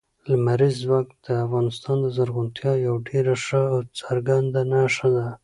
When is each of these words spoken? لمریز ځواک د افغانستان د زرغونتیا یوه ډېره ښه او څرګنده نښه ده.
لمریز 0.29 0.75
ځواک 0.83 1.07
د 1.25 1.27
افغانستان 1.45 1.97
د 2.01 2.07
زرغونتیا 2.17 2.73
یوه 2.85 2.99
ډېره 3.09 3.35
ښه 3.45 3.61
او 3.73 3.79
څرګنده 3.99 4.61
نښه 4.71 5.07
ده. 5.15 5.27